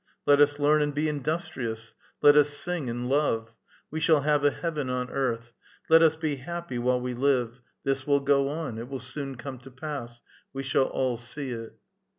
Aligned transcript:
^^ 0.01 0.03
Let 0.25 0.41
us 0.41 0.57
learn 0.57 0.81
and 0.81 0.95
be 0.95 1.07
industrious; 1.07 1.93
let 2.23 2.35
us 2.35 2.49
sing 2.49 2.89
and 2.89 3.07
love; 3.07 3.51
we 3.91 3.99
shall 3.99 4.21
have 4.21 4.43
a 4.43 4.49
heaven 4.49 4.89
on 4.89 5.11
earth! 5.11 5.53
Let 5.89 6.01
us 6.01 6.15
be 6.15 6.37
happy 6.37 6.79
while 6.79 6.99
we 6.99 7.13
live; 7.13 7.61
this 7.83 8.07
will 8.07 8.21
go 8.21 8.49
on; 8.49 8.79
it 8.79 8.87
will 8.89 8.99
soon 8.99 9.35
come 9.35 9.59
to 9.59 9.69
pass; 9.69 10.21
we 10.53 10.63
shall 10.63 10.85
all 10.85 11.17
see 11.17 11.51
it. 11.51 11.75